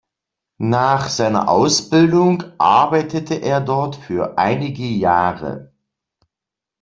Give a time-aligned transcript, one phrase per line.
[0.57, 5.73] Nach seiner Ausbildung arbeitete er dort für einige Jahre.